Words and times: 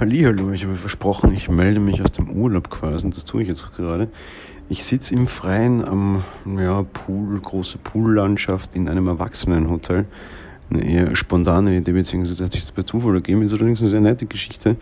Hallihallo, 0.00 0.52
ich 0.52 0.62
habe 0.62 0.76
versprochen, 0.76 1.34
ich 1.34 1.48
melde 1.48 1.80
mich 1.80 2.00
aus 2.00 2.12
dem 2.12 2.30
Urlaub 2.30 2.70
quasi 2.70 3.10
das 3.10 3.24
tue 3.24 3.42
ich 3.42 3.48
jetzt 3.48 3.64
auch 3.64 3.72
gerade. 3.72 4.06
Ich 4.68 4.84
sitze 4.84 5.12
im 5.12 5.26
Freien 5.26 5.84
am 5.84 6.22
ja, 6.56 6.84
Pool, 6.84 7.40
große 7.40 7.78
Poollandschaft 7.78 8.76
in 8.76 8.88
einem 8.88 9.08
Erwachsenenhotel. 9.08 10.04
Eine 10.70 10.84
eher 10.84 11.16
spontane 11.16 11.76
Idee, 11.76 11.90
beziehungsweise 11.90 12.44
hat 12.44 12.52
sich 12.52 12.60
das 12.60 12.70
bei 12.70 12.82
Zufall 12.82 13.16
ergeben, 13.16 13.42
ist 13.42 13.52
allerdings 13.52 13.80
eine 13.80 13.88
sehr 13.88 14.00
nette 14.00 14.26
Geschichte. 14.26 14.76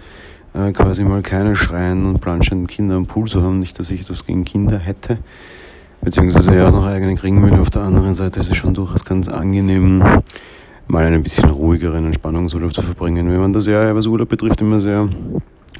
Äh, 0.52 0.72
quasi 0.72 1.02
mal 1.02 1.22
keine 1.22 1.56
schreien 1.56 2.04
und 2.04 2.20
planschenden 2.20 2.66
Kinder 2.66 2.96
am 2.96 3.06
Pool 3.06 3.26
zu 3.26 3.42
haben. 3.42 3.58
Nicht, 3.58 3.78
dass 3.78 3.90
ich 3.90 4.02
etwas 4.02 4.26
gegen 4.26 4.44
Kinder 4.44 4.78
hätte, 4.78 5.16
beziehungsweise 6.02 6.54
ja 6.54 6.70
noch 6.70 6.84
eigene 6.84 7.16
will. 7.22 7.54
Auf 7.54 7.70
der 7.70 7.82
anderen 7.82 8.12
Seite 8.12 8.40
ist 8.40 8.50
es 8.50 8.56
schon 8.58 8.74
durchaus 8.74 9.06
ganz 9.06 9.28
angenehm, 9.28 10.04
mal 10.88 11.04
einen 11.04 11.22
bisschen 11.22 11.50
ruhigeren 11.50 12.06
Entspannungsurlaub 12.06 12.72
zu 12.72 12.82
verbringen. 12.82 13.30
Wir 13.30 13.40
waren 13.40 13.52
das 13.52 13.66
Jahr, 13.66 13.94
was 13.94 14.06
Urlaub 14.06 14.28
betrifft, 14.28 14.60
immer 14.60 14.80
sehr 14.80 15.08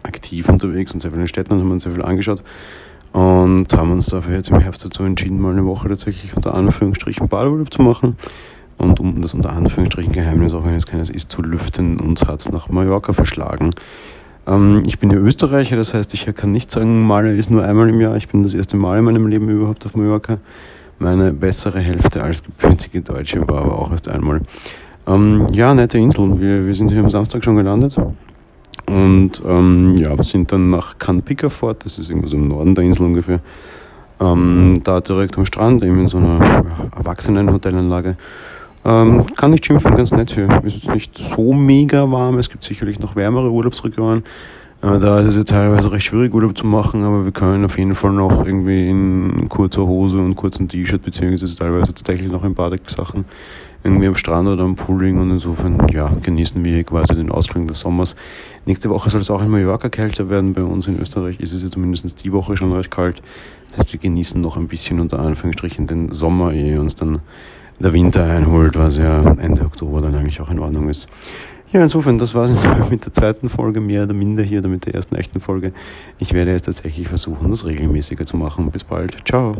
aktiv 0.03 0.49
unterwegs 0.49 0.93
und 0.95 1.01
sehr 1.01 1.11
viele 1.11 1.29
Städten 1.29 1.55
und 1.55 1.61
haben 1.61 1.71
uns 1.71 1.85
sehr 1.85 1.93
viel 1.93 2.03
angeschaut 2.03 2.43
und 3.13 3.73
haben 3.73 3.93
uns 3.93 4.07
dafür 4.07 4.37
jetzt 4.37 4.51
im 4.51 4.61
Herbst 4.61 4.85
dazu 4.85 5.03
entschieden, 5.03 5.41
mal 5.41 5.53
eine 5.53 5.65
Woche 5.65 5.89
tatsächlich 5.89 6.37
unter 6.37 6.55
Anführungsstrichen 6.55 7.29
Badeurlaub 7.29 7.73
zu 7.73 7.83
machen. 7.83 8.17
Und 8.79 9.01
um 9.01 9.23
das 9.23 9.33
unter 9.33 9.51
Anführungsstrichen 9.55 10.13
Geheimnis, 10.13 10.53
auch 10.53 10.67
wenn 10.67 10.75
es 10.75 10.87
keines 10.87 11.09
ist, 11.09 11.33
zu 11.33 11.41
lüften, 11.41 11.99
uns 11.99 12.27
hat 12.27 12.41
es 12.41 12.53
nach 12.53 12.69
Mallorca 12.69 13.15
verschlagen. 13.15 13.71
Ähm, 14.47 14.83
ich 14.87 14.99
bin 14.99 15.11
ja 15.11 15.17
Österreicher, 15.17 15.77
das 15.77 15.95
heißt, 15.95 16.13
ich 16.13 16.27
kann 16.35 16.53
nicht 16.53 16.71
sagen, 16.71 17.07
Maler 17.07 17.33
ist 17.33 17.51
nur 17.51 17.65
einmal 17.65 17.89
im 17.89 18.01
Jahr. 18.03 18.17
Ich 18.17 18.29
bin 18.29 18.43
das 18.43 18.53
erste 18.53 18.77
Mal 18.77 18.99
in 18.99 19.07
meinem 19.07 19.29
Leben 19.29 19.49
überhaupt 19.49 19.87
auf 19.87 19.97
Mallorca. 19.97 20.39
Meine 20.99 21.33
bessere 21.33 21.81
Hälfte 21.81 22.23
als 22.23 22.43
gebürtige 22.43 23.01
Deutsche 23.01 23.49
war 23.49 23.63
aber 23.63 23.79
auch 23.79 23.91
erst 23.91 24.09
einmal. 24.09 24.43
Ähm, 25.07 25.47
ja, 25.53 25.75
nette 25.75 25.99
Insel. 25.99 26.41
Wir, 26.41 26.67
wir 26.67 26.75
sind 26.75 26.91
hier 26.91 27.01
am 27.01 27.11
Samstag 27.11 27.45
schon 27.45 27.57
gelandet. 27.57 27.97
Und 28.87 29.43
ähm, 29.47 29.95
ja, 29.99 30.21
sind 30.23 30.53
dann 30.53 30.71
nach 30.71 30.99
Canpica 30.99 31.49
fort, 31.49 31.85
das 31.85 31.99
ist 31.99 32.09
irgendwo 32.09 32.29
so 32.29 32.37
im 32.37 32.49
Norden 32.49 32.75
der 32.75 32.85
Insel 32.85 33.07
ungefähr. 33.07 33.41
Ähm, 34.21 34.81
da 34.85 35.01
direkt 35.01 35.37
am 35.37 35.45
Strand, 35.45 35.83
eben 35.83 36.01
in 36.01 36.09
so 36.09 36.19
einer 36.19 36.65
Erwachsenenhotelanlage. 36.97 38.17
Ähm, 38.85 39.27
kann 39.35 39.51
nicht 39.51 39.67
schimpfen, 39.67 39.97
ganz 39.97 40.13
nett 40.13 40.31
hier. 40.31 40.49
Ist 40.63 40.77
jetzt 40.77 40.95
nicht 40.95 41.19
so 41.19 41.53
mega 41.53 42.11
warm, 42.11 42.39
es 42.39 42.49
gibt 42.49 42.63
sicherlich 42.63 43.01
noch 43.01 43.17
wärmere 43.17 43.51
Urlaubsregionen. 43.51 44.23
Da 44.83 45.21
ist 45.21 45.29
es 45.29 45.37
ja 45.37 45.43
teilweise 45.43 45.91
recht 45.91 46.05
schwierig, 46.05 46.35
Urlaub 46.35 46.57
zu 46.57 46.67
machen, 46.67 47.03
aber 47.03 47.25
wir 47.25 47.33
können 47.33 47.65
auf 47.65 47.79
jeden 47.79 47.95
Fall 47.95 48.13
noch 48.13 48.45
irgendwie 48.45 48.89
in 48.89 49.49
kurzer 49.49 49.87
Hose 49.87 50.19
und 50.19 50.37
kurzem 50.37 50.69
T-Shirt, 50.69 51.03
beziehungsweise 51.03 51.57
teilweise 51.57 51.95
tatsächlich 51.95 52.31
noch 52.31 52.45
in 52.45 52.55
Badesachen 52.55 53.25
irgendwie 53.83 54.07
am 54.07 54.17
Strand 54.17 54.49
oder 54.49 54.65
am 54.65 54.75
Pool 54.75 55.05
liegen 55.05 55.19
und 55.19 55.31
insofern, 55.31 55.87
ja, 55.93 56.11
genießen 56.23 56.65
wir 56.65 56.85
quasi 56.85 57.15
den 57.15 57.31
Ausklang 57.31 57.67
des 57.67 57.81
Sommers. 57.81 58.17
Nächste 58.65 58.91
Woche 58.91 59.09
soll 59.09 59.21
es 59.21 59.31
auch 59.31 59.41
in 59.43 59.49
Mallorca 59.49 59.89
kälter 59.89 60.29
werden. 60.29 60.53
Bei 60.53 60.63
uns 60.63 60.89
in 60.89 60.99
Österreich 61.01 61.41
ist 61.41 61.53
es 61.53 61.63
ja 61.63 61.69
zumindest 61.69 62.23
die 62.25 62.33
Woche 62.33 62.57
schon 62.57 62.73
recht 62.73 62.91
kalt. 62.91 63.23
Das 63.69 63.79
heißt, 63.79 63.93
wir 63.93 64.01
genießen 64.01 64.41
noch 64.41 64.57
ein 64.57 64.69
bisschen 64.69 65.01
unter 65.01 65.21
Anführungsstrichen 65.21 65.87
den 65.87 66.13
Sommer, 66.13 66.53
ehe 66.53 66.81
uns 66.81 66.97
dann 66.97 67.21
der 67.79 67.93
Winter 67.93 68.25
einholt, 68.25 68.77
was 68.79 68.99
ja 68.99 69.23
Ende 69.39 69.65
Oktober 69.65 70.01
dann 70.01 70.15
eigentlich 70.15 70.41
auch 70.41 70.51
in 70.51 70.59
Ordnung 70.59 70.89
ist. 70.89 71.09
Ja, 71.73 71.83
insofern, 71.83 72.19
das 72.19 72.35
war 72.35 72.45
es 72.45 72.65
mit 72.91 73.05
der 73.05 73.13
zweiten 73.13 73.49
Folge, 73.49 73.81
mehr 73.81 74.05
oder 74.05 74.15
minder 74.15 74.43
hier, 74.43 74.61
oder 74.61 74.69
mit 74.69 74.87
der 74.87 74.95
ersten 74.95 75.17
echten 75.17 75.41
Folge. 75.41 75.73
Ich 76.19 76.33
werde 76.33 76.53
jetzt 76.53 76.67
tatsächlich 76.67 77.09
versuchen, 77.09 77.51
das 77.51 77.65
regelmäßiger 77.65 78.25
zu 78.25 78.37
machen. 78.37 78.71
Bis 78.71 78.85
bald. 78.85 79.17
Ciao. 79.27 79.57